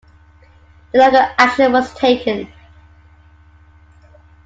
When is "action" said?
1.37-1.71